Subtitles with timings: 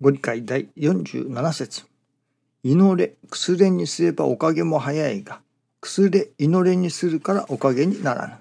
[0.00, 1.84] ご理解第47節
[2.62, 5.40] 祈れ、くすれにすればおかげも早いが、
[5.80, 8.34] くすれ、祈れにするからおかげにならぬ。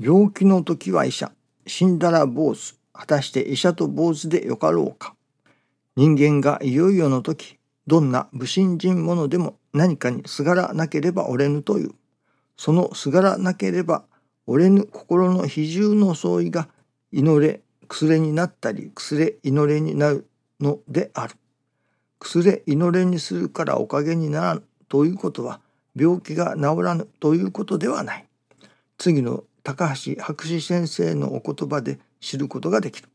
[0.00, 1.30] 病気の時は医者、
[1.64, 5.14] 死んだら坊主、果たして医者と坊主でよかろうか。
[5.94, 7.56] 人間がいよいよの時、
[7.86, 11.92] どんな無信心者でも何かにすがらなければ折れぬという。
[12.56, 14.02] そのすがらなければ
[14.48, 16.68] 折れぬ心の比重の相違が
[17.12, 20.28] 祈れ、くすれになったり、くすれ、祈れになる
[20.60, 21.34] のである。
[22.18, 25.60] くすれ、祈れにするからおかげにならぬということは、
[25.96, 28.26] 病気が治らぬということではない。
[28.98, 33.08] 次の高橋博士先生のお言葉で知ることができる。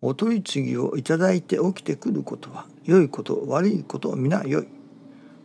[0.00, 4.68] お取り次ぎをいただいて起きてくることは良いこと悪いこと皆良い。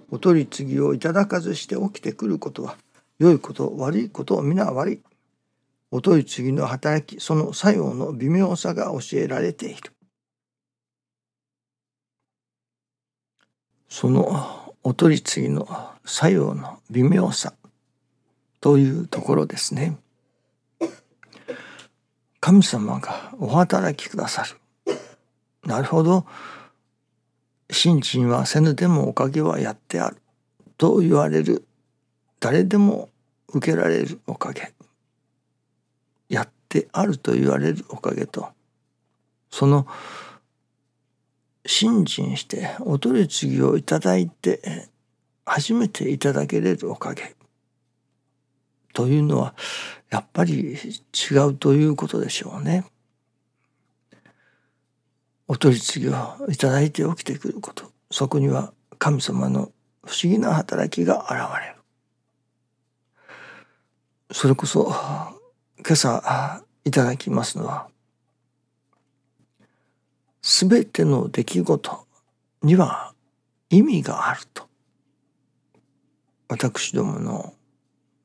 [0.09, 2.77] お取り次ぎをいただかずして起きてくることは
[3.19, 5.01] 良いこと悪いこと皆悪い。
[5.89, 9.93] お取り次の働きその作用の微妙さが教えられている。
[13.89, 15.67] そのお取り次ぎの
[16.05, 17.53] 作用の微妙さ
[18.59, 19.97] というところですね。
[22.39, 24.95] 神様がお働きくださる。
[25.65, 26.25] なるほど。
[27.69, 30.17] 信心はせぬでもおかげはやってある。
[30.77, 31.65] と言われる。
[32.39, 33.09] 誰でも
[33.53, 34.73] 受けられるおかげ。
[36.29, 38.49] やってあると言われるおかげと、
[39.49, 39.87] その
[41.65, 44.89] 信心してお取り次ぎをいただいて
[45.45, 47.35] 初めていただけれるおかげ
[48.93, 49.53] というのは
[50.09, 52.85] やっぱり違うということでしょうね。
[55.47, 59.71] お取り次ぎをいただいて起きてくることそこには神様の
[60.05, 61.75] 不思議な働きが現れる。
[64.31, 64.93] それこそ
[65.87, 67.87] 今朝いただきますのは
[70.41, 72.05] 全ての出来事
[72.61, 73.13] には
[73.69, 74.67] 意味があると
[76.49, 77.53] 私どもの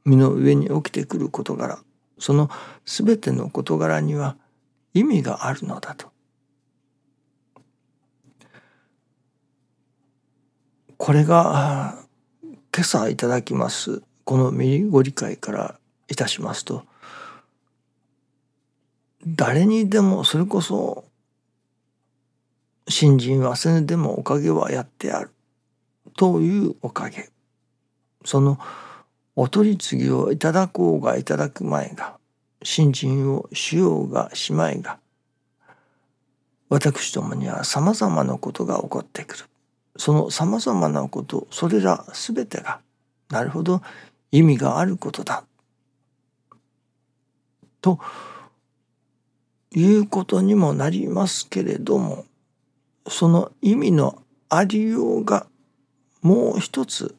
[0.05, 1.79] 身の上に起きてくる事柄
[2.19, 2.51] その
[2.85, 4.37] 全ての事柄には
[4.93, 6.11] 意味があるのだと。
[10.97, 11.97] これが
[12.43, 14.53] 今朝いただきますこの
[14.91, 15.79] ご理解から
[16.09, 16.85] いたしますと
[19.27, 21.05] 誰にでもそれこそ
[22.89, 25.31] 新人はせぬでもおかげはやってある
[26.17, 27.31] というおかげ。
[28.25, 28.59] その
[29.35, 32.19] お取り次ぎをいただこうがいただく前が
[32.63, 34.99] 新人をしようがしまいが
[36.69, 39.45] 私どもにはさまざまなことが起こってくる。
[39.97, 42.81] そのさまざまなことそれら全てが
[43.29, 43.83] なるほど
[44.31, 45.45] 意味があることだ。
[47.81, 47.99] と
[49.75, 52.25] いうことにもなりますけれども
[53.09, 55.47] その意味のありようが
[56.21, 57.17] もう一つ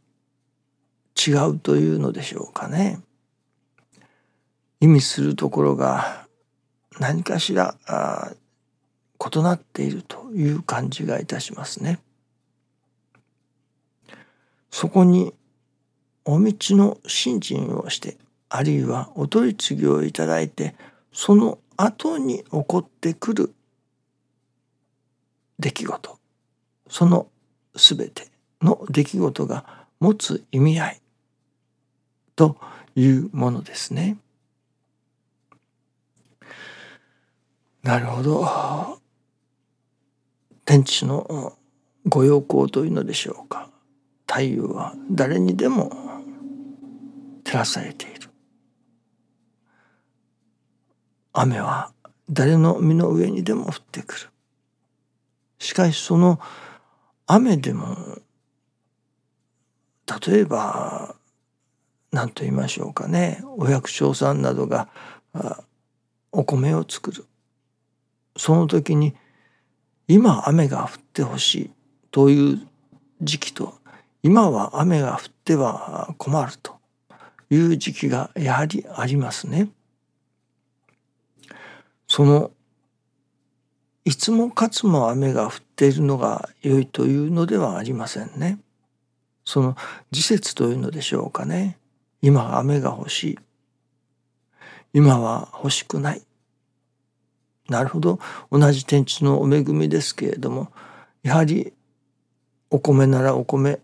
[1.16, 3.00] 違うというのでしょうかね。
[4.80, 6.28] 意味するところが
[7.00, 7.75] 何かしら
[9.20, 12.00] 異なっているという感じがいたしますね。
[14.70, 15.34] そこに
[16.25, 18.18] お道の信心をして
[18.50, 20.75] あるいはお取り次ぎをいただいて
[21.12, 23.53] その後に起こってくる
[25.59, 26.19] 出来事
[26.89, 27.28] その
[27.75, 28.28] 全て
[28.61, 31.01] の出来事が持つ意味合い
[32.35, 32.57] と
[32.95, 34.17] いうものですね。
[37.84, 39.00] なるほど。
[40.66, 41.53] 天地の
[42.05, 43.69] ご要項というのでしょうか。
[44.28, 45.91] 太陽は誰にでも
[47.44, 48.22] 照らされている。
[51.34, 51.92] 雨は
[52.30, 54.30] 誰の身の上にでも降ってくる。
[55.60, 56.40] しかしその
[57.26, 57.96] 雨でも
[60.28, 61.16] 例えば
[62.12, 64.90] 何と言いましょうかねお百姓さんなどが
[66.32, 67.26] お米を作る
[68.36, 69.16] その時に
[70.08, 71.72] 今雨が降ってほしい
[72.12, 72.68] という
[73.22, 73.76] 時期と
[74.22, 76.76] 今は雨が降っては困ると
[77.50, 79.70] いう時期がやはりありますね。
[82.16, 82.52] その
[84.06, 88.60] いつもかつも雨が降っているのが良いというのではありませんね。
[89.46, 89.76] その
[90.12, 91.80] 時節というのでしょうかね。
[92.22, 93.40] 今雨が欲しい。
[94.94, 96.22] 今は欲しくない。
[97.68, 98.20] なるほど。
[98.52, 100.72] 同じ天地のお恵みですけれども、
[101.24, 101.74] やはり
[102.70, 103.80] お米ならお米、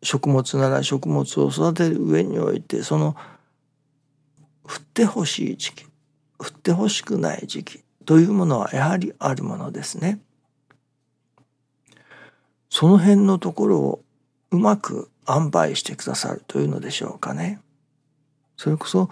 [0.00, 3.16] 食物なら食物を育てる上において、その
[4.62, 5.86] 降ってほしい時期、
[6.38, 10.20] 降ってほしくない時期というものはやはりあるものですね。
[12.70, 14.04] その辺のところを
[14.50, 17.60] うまく塩梅してくださるというのでしょうかね。
[18.56, 19.08] それこそ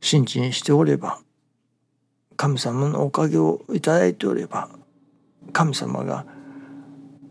[0.00, 1.20] 信心しておれば
[2.36, 4.68] 神様のおかげをいただいておれば
[5.52, 6.26] 神様が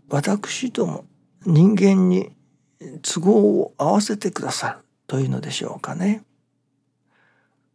[0.08, 1.04] 私ども
[1.44, 2.30] 人間に
[3.02, 6.22] 都合を合わせてくださるというのでしょうかね。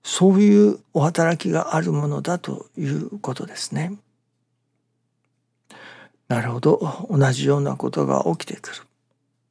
[0.08, 3.98] そういうお働きがあるものだということですね。
[6.30, 8.76] なるほど同じようなことが起きてくる。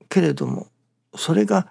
[0.08, 0.68] けれども
[1.14, 1.68] それが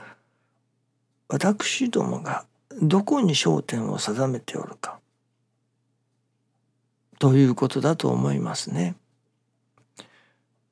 [1.30, 2.46] 私どもが
[2.80, 5.00] どこに焦点を定めておるか
[7.18, 8.94] ということだと思いますね。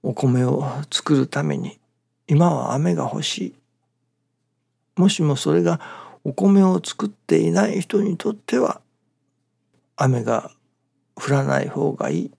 [0.03, 1.79] お米を作るために
[2.27, 3.53] 今は雨が欲しい。
[4.97, 8.81] もしもそれがお米を作っていない人にとっては
[9.95, 10.51] 雨が
[11.15, 12.31] 降らない方がいい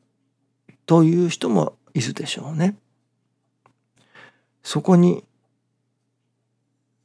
[0.87, 2.77] という人もいるでしょうね。
[4.63, 5.25] そこに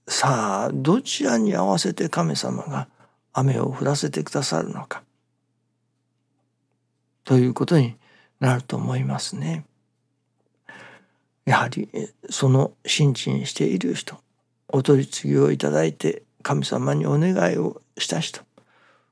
[0.07, 2.87] さあどちらに合わせて神様が
[3.33, 5.03] 雨を降らせてくださるのか
[7.25, 7.95] ということに
[8.39, 9.65] なると思いますね。
[11.45, 11.89] やはり
[12.29, 14.17] その信心している人
[14.67, 18.41] お取り次ぎをいただいて神様にお願いをした人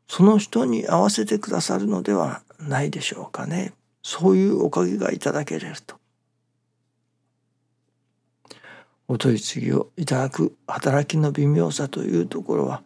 [0.08, 5.98] その人に合わせてくださるのではないでしょうかねそういうおかげがいただけれると
[9.08, 12.82] お取り次ぎをいただく働きの微妙さというところは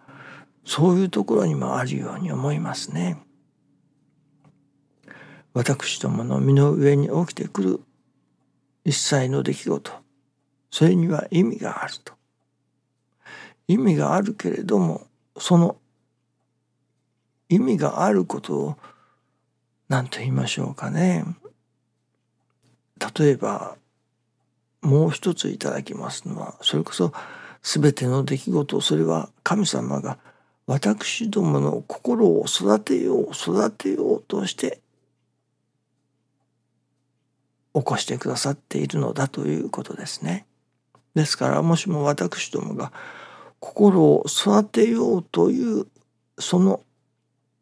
[0.65, 3.23] そういうところにもあるように思いますね。
[5.53, 7.79] 私どもの身の上に起きてくる
[8.83, 9.91] 一切の出来事
[10.69, 12.20] それには意味があると。
[13.71, 15.07] 意味があるけれども
[15.37, 15.77] その
[17.47, 18.77] 意味があることを
[19.87, 21.25] 何と言いましょうかね。
[23.17, 23.77] 例えば
[24.81, 27.13] もう一ついただきますのはそれこそ
[27.63, 30.17] 全ての出来事それは神様が
[30.67, 34.81] 私どもの心を育てよう育てようとして
[37.73, 40.45] 起こしてくださっているのだということですね。
[41.15, 42.91] ですからもしも私どもが
[43.61, 45.87] 心を育てようという
[46.37, 46.81] その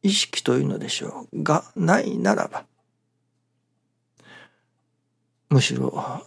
[0.02, 2.66] 意識というのでしょうがないならば
[5.50, 6.24] むしろ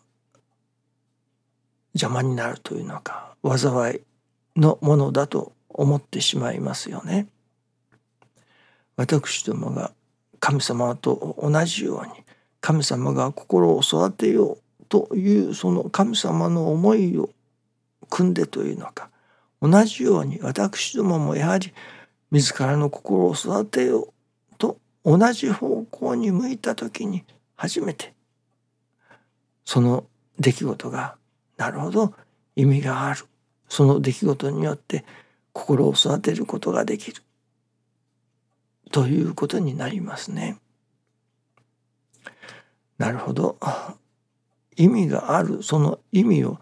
[1.95, 4.01] 邪魔になるというのか災い
[4.57, 7.27] のものだと思ってしまいますよね。
[8.97, 9.93] 私どもが
[10.39, 12.13] 神様と同じように
[12.61, 17.31] 神様が心を育てようというその神様の思いを
[18.11, 19.09] 組んでというのか
[19.63, 21.73] 同じように私どももやはり
[22.31, 24.13] 自らの心を育てよう
[24.59, 27.25] と同じ方向に向いた時に
[27.55, 28.13] 初めて
[29.65, 30.05] その
[30.39, 31.17] 出来事が
[31.57, 32.13] なるほど
[32.57, 33.25] 意味がある。
[33.69, 35.05] その出来事によって
[35.53, 37.23] 心を育てることができる。
[38.91, 40.59] ということになりますね。
[42.99, 43.59] なるほど。
[44.77, 45.63] 意味がある。
[45.63, 46.59] その意味を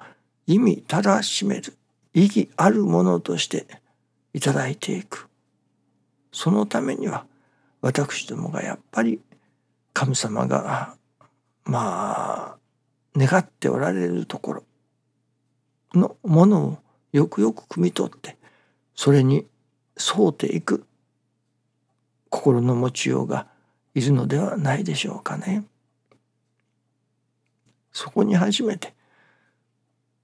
[0.47, 1.77] 意味たらしめる。
[2.15, 3.67] 意義あるものとして
[4.33, 5.29] いただいていく
[6.33, 7.25] そのためには
[7.81, 9.21] 私どもがやっぱり
[9.93, 10.95] 神様が
[11.65, 12.59] まあ
[13.17, 14.65] 願っておられるところ
[15.95, 16.79] のものを
[17.13, 18.37] よくよく汲み取って
[18.95, 19.47] それに
[19.97, 20.85] 沿うていく
[22.29, 23.49] 心の持ちようが
[23.95, 25.65] いるのではないでしょうかね。
[27.93, 28.95] そこに初めて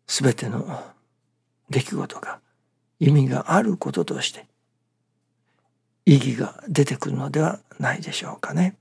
[0.07, 0.65] 全ての
[1.71, 2.41] 出来事が
[2.99, 4.47] 意味があることとして
[6.05, 8.77] 意義が出てくるのではないでしょうかね。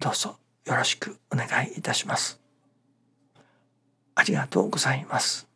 [0.00, 2.40] どうぞよろしくお願いいたします。
[4.14, 5.53] ありがとうございます。